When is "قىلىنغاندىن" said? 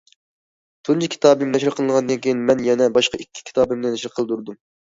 1.77-2.23